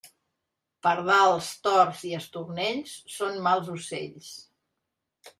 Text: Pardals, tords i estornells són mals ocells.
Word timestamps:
Pardals, 0.85 1.49
tords 1.67 1.99
i 2.11 2.13
estornells 2.19 2.95
són 3.17 3.37
mals 3.49 3.69
ocells. 3.75 4.31